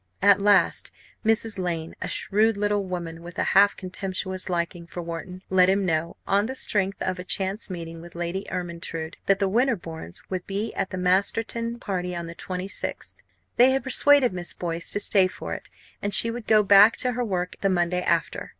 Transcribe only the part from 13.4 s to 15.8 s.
They had persuaded Miss Boyce to stay for it,